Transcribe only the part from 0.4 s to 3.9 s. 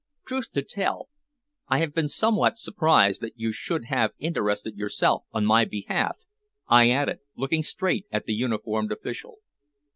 to tell, I have been somewhat surprised that you should